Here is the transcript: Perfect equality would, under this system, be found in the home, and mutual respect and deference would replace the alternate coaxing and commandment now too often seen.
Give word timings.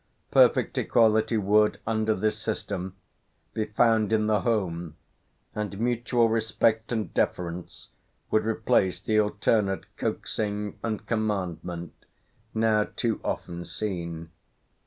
Perfect 0.31 0.75
equality 0.79 1.37
would, 1.37 1.77
under 1.85 2.15
this 2.15 2.39
system, 2.39 2.95
be 3.53 3.65
found 3.65 4.11
in 4.11 4.25
the 4.25 4.41
home, 4.41 4.95
and 5.53 5.79
mutual 5.79 6.27
respect 6.27 6.91
and 6.91 7.13
deference 7.13 7.89
would 8.31 8.43
replace 8.43 8.99
the 8.99 9.19
alternate 9.19 9.85
coaxing 9.97 10.79
and 10.81 11.05
commandment 11.05 11.93
now 12.55 12.87
too 12.95 13.21
often 13.23 13.63
seen. 13.63 14.31